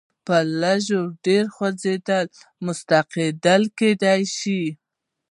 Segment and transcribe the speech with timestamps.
[0.25, 2.31] په لږ و ډېرې خوځېدنې
[2.65, 3.45] مستفید
[3.79, 4.61] کېدای شي.